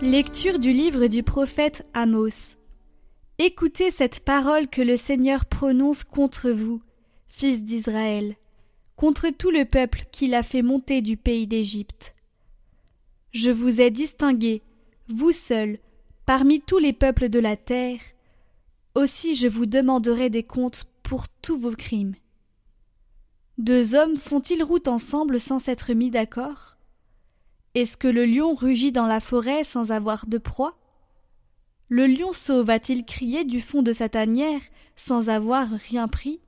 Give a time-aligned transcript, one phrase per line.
[0.00, 2.54] Lecture du livre du prophète Amos.
[3.38, 6.80] Écoutez cette parole que le Seigneur prononce contre vous,
[7.26, 8.36] fils d'Israël,
[8.94, 12.14] contre tout le peuple qu'il a fait monter du pays d'Égypte.
[13.32, 14.62] Je vous ai distingué,
[15.08, 15.80] vous seuls,
[16.26, 17.98] parmi tous les peuples de la terre,
[18.94, 22.14] aussi je vous demanderai des comptes pour tous vos crimes.
[23.58, 26.77] Deux hommes font-ils route ensemble sans s'être mis d'accord?
[27.78, 30.76] Est-ce que le lion rugit dans la forêt sans avoir de proie?
[31.88, 34.60] Le lionceau va-t-il crier du fond de sa tanière
[34.96, 36.40] sans avoir rien pris?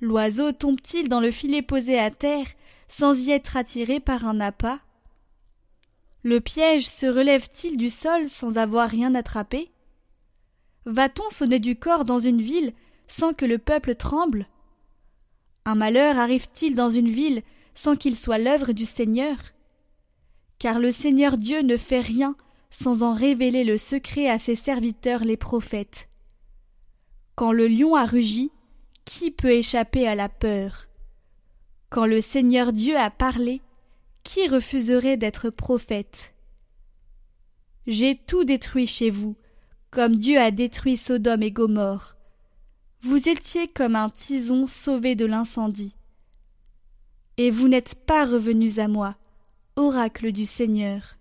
[0.00, 2.48] L'oiseau tombe-t-il dans le filet posé à terre
[2.88, 4.80] sans y être attiré par un appât?
[6.24, 9.70] Le piège se relève-t-il du sol sans avoir rien attrapé?
[10.84, 12.72] Va-t-on sonner du corps dans une ville
[13.06, 14.48] sans que le peuple tremble?
[15.64, 17.44] Un malheur arrive-t-il dans une ville
[17.76, 19.36] sans qu'il soit l'œuvre du Seigneur?
[20.58, 22.36] Car le Seigneur Dieu ne fait rien
[22.70, 26.08] sans en révéler le secret à ses serviteurs les prophètes.
[27.34, 28.50] Quand le lion a rugi,
[29.04, 30.88] qui peut échapper à la peur?
[31.88, 33.62] Quand le Seigneur Dieu a parlé,
[34.22, 36.34] qui refuserait d'être prophète?
[37.86, 39.36] J'ai tout détruit chez vous,
[39.90, 42.16] comme Dieu a détruit Sodome et Gomorre.
[43.00, 45.96] Vous étiez comme un tison sauvé de l'incendie.
[47.38, 49.16] Et vous n'êtes pas revenus à moi,
[49.78, 51.16] oracle du Seigneur.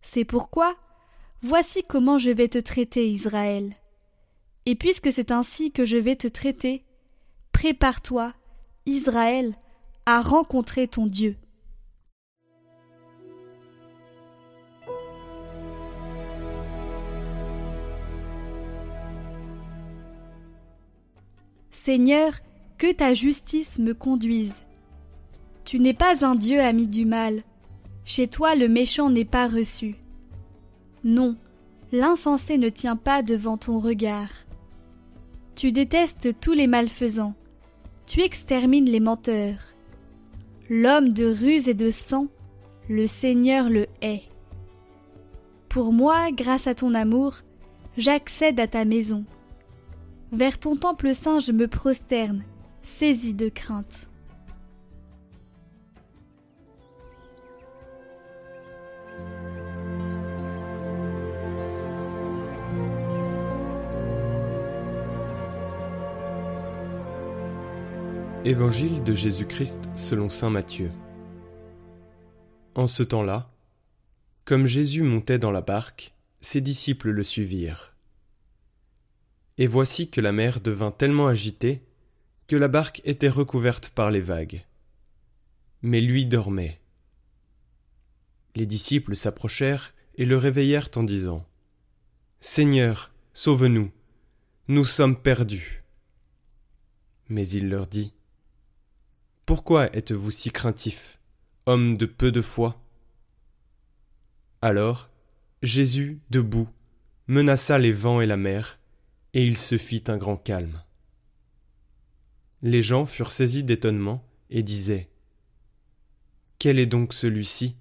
[0.00, 0.76] C'est pourquoi,
[1.42, 3.74] voici comment je vais te traiter, Israël.
[4.64, 6.84] Et puisque c'est ainsi que je vais te traiter,
[7.50, 8.32] prépare-toi,
[8.86, 9.56] Israël,
[10.06, 11.36] à rencontrer ton Dieu.
[21.72, 22.32] Seigneur,
[22.78, 24.65] que ta justice me conduise.
[25.66, 27.42] Tu n'es pas un Dieu ami du mal.
[28.04, 29.96] Chez toi le méchant n'est pas reçu.
[31.02, 31.36] Non,
[31.90, 34.30] l'insensé ne tient pas devant ton regard.
[35.56, 37.34] Tu détestes tous les malfaisants.
[38.06, 39.58] Tu extermines les menteurs.
[40.70, 42.28] L'homme de ruse et de sang,
[42.88, 44.22] le Seigneur le hait.
[45.68, 47.38] Pour moi, grâce à ton amour,
[47.98, 49.24] j'accède à ta maison.
[50.30, 52.44] Vers ton temple saint je me prosterne,
[52.84, 54.06] saisi de crainte.
[68.46, 70.92] Évangile de Jésus-Christ selon Saint Matthieu.
[72.76, 73.52] En ce temps-là,
[74.44, 77.96] comme Jésus montait dans la barque, ses disciples le suivirent.
[79.58, 81.82] Et voici que la mer devint tellement agitée
[82.46, 84.64] que la barque était recouverte par les vagues.
[85.82, 86.80] Mais lui dormait.
[88.54, 91.44] Les disciples s'approchèrent et le réveillèrent en disant
[92.40, 93.90] Seigneur, sauve-nous,
[94.68, 95.82] nous sommes perdus.
[97.28, 98.12] Mais il leur dit
[99.46, 101.20] pourquoi êtes-vous si craintif,
[101.66, 102.82] homme de peu de foi?
[104.60, 105.08] Alors,
[105.62, 106.68] Jésus, debout,
[107.28, 108.80] menaça les vents et la mer,
[109.34, 110.82] et il se fit un grand calme.
[112.62, 115.08] Les gens furent saisis d'étonnement et disaient
[116.58, 117.76] Quel est donc celui-ci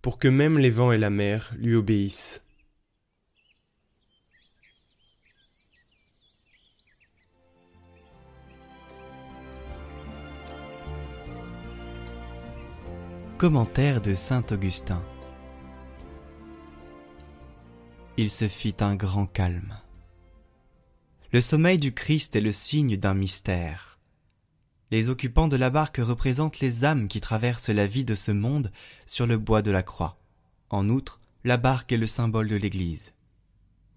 [0.00, 2.42] pour que même les vents et la mer lui obéissent?
[13.42, 15.02] Commentaire de saint Augustin.
[18.16, 19.80] Il se fit un grand calme.
[21.32, 23.98] Le sommeil du Christ est le signe d'un mystère.
[24.92, 28.70] Les occupants de la barque représentent les âmes qui traversent la vie de ce monde
[29.08, 30.20] sur le bois de la croix.
[30.70, 33.12] En outre, la barque est le symbole de l'Église.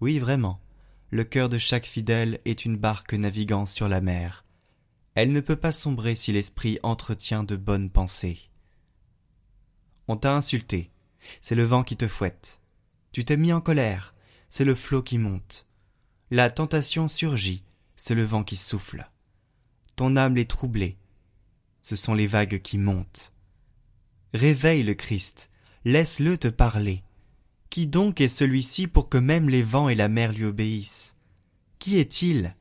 [0.00, 0.58] Oui, vraiment,
[1.12, 4.44] le cœur de chaque fidèle est une barque naviguant sur la mer.
[5.14, 8.50] Elle ne peut pas sombrer si l'esprit entretient de bonnes pensées.
[10.08, 10.90] On t'a insulté.
[11.40, 12.60] C'est le vent qui te fouette.
[13.12, 14.14] Tu t'es mis en colère.
[14.48, 15.66] C'est le flot qui monte.
[16.30, 17.64] La tentation surgit.
[17.96, 19.10] C'est le vent qui souffle.
[19.96, 20.98] Ton âme est troublée.
[21.82, 23.32] Ce sont les vagues qui montent.
[24.34, 25.50] Réveille le Christ.
[25.84, 27.02] Laisse-le te parler.
[27.70, 31.16] Qui donc est celui-ci pour que même les vents et la mer lui obéissent?
[31.78, 32.54] Qui est-il?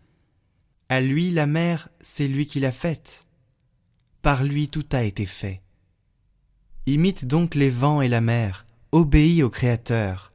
[0.89, 3.27] À lui la mer, c'est lui qui l'a faite.
[4.21, 5.61] Par lui tout a été fait.
[6.87, 10.31] Imite donc les vents et la mer, obéis au Créateur.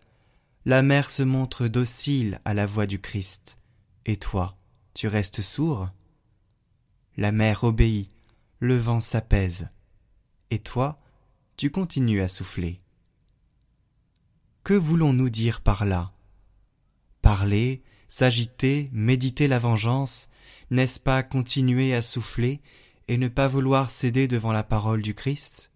[0.64, 3.56] La mer se montre docile à la voix du Christ,
[4.05, 4.56] et toi,
[4.93, 5.91] tu restes sourd?
[7.17, 8.08] La mer obéit,
[8.58, 9.69] le vent s'apaise,
[10.50, 11.00] et toi,
[11.56, 12.81] tu continues à souffler.
[14.64, 16.11] Que voulons-nous dire par là?
[17.23, 20.31] Parler, s'agiter, méditer la vengeance,
[20.73, 22.61] n'est-ce pas continuer à souffler
[23.06, 25.69] et ne pas vouloir céder devant la parole du Christ?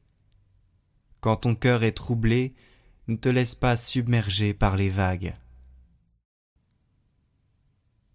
[1.25, 2.53] Quand ton cœur est troublé,
[3.09, 5.35] ne te laisse pas submerger par les vagues.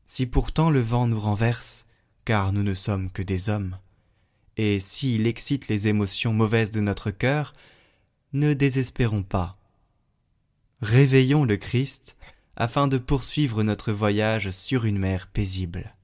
[0.06, 1.88] Si pourtant le vent nous renverse,
[2.24, 3.80] car nous ne sommes que des hommes,
[4.58, 7.56] et s'il excite les émotions mauvaises de notre cœur,
[8.34, 9.58] ne désespérons pas.
[10.84, 12.16] Réveillons le Christ
[12.58, 15.96] afin de poursuivre notre voyage sur une mer paisible.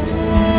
[0.00, 0.51] stay.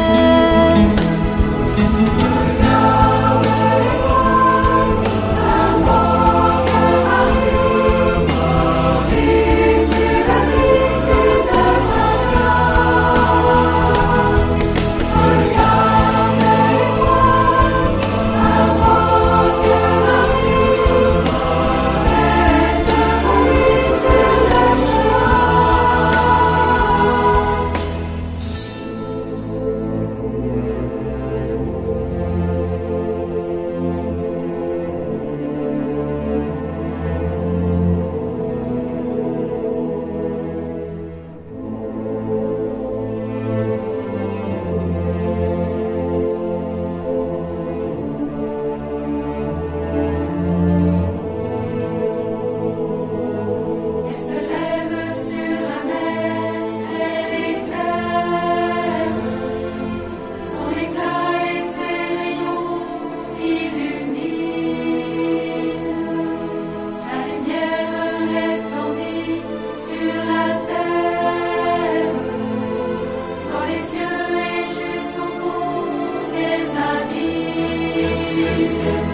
[78.36, 79.12] Música